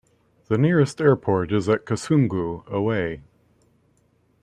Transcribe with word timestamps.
The 0.47 0.57
nearest 0.57 0.99
airport 0.99 1.51
is 1.51 1.69
at 1.69 1.85
Kasungu, 1.85 2.65
away. 2.65 3.21